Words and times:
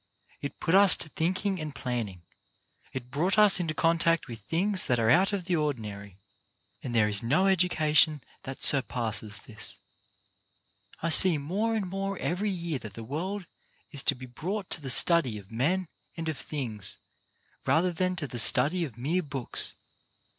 It 0.41 0.59
put 0.59 0.73
us 0.73 0.97
to 0.97 1.09
think 1.09 1.45
ing 1.45 1.59
and 1.59 1.75
planning; 1.75 2.23
it 2.91 3.11
brought 3.11 3.37
us 3.37 3.59
in 3.59 3.67
to 3.67 3.75
contact 3.75 4.27
with 4.27 4.39
things 4.39 4.87
that 4.87 4.97
are 4.99 5.11
out 5.11 5.31
of 5.31 5.43
the 5.43 5.55
ordinary; 5.55 6.17
and 6.81 6.95
there 6.95 7.07
is 7.07 7.21
no 7.21 7.45
education 7.45 8.23
that 8.41 8.63
surpasses 8.63 9.37
this. 9.45 9.77
I 11.03 11.09
see 11.09 11.37
more 11.37 11.75
and 11.75 11.87
more 11.87 12.17
every 12.17 12.49
year 12.49 12.79
that 12.79 12.95
the 12.95 13.03
world 13.03 13.45
is 13.91 14.01
to 14.05 14.15
be 14.15 14.25
brought 14.25 14.65
98 14.71 14.81
CHARACTER 14.81 14.81
BUILDING 14.81 14.81
to 14.81 14.81
the 14.81 14.89
study 14.89 15.37
of 15.37 15.51
men 15.51 15.87
and 16.17 16.29
of 16.29 16.37
things, 16.39 16.97
rather 17.67 17.91
than 17.91 18.15
to 18.15 18.25
the 18.27 18.39
study 18.39 18.83
of 18.83 18.97
mere 18.97 19.21
books. 19.21 19.75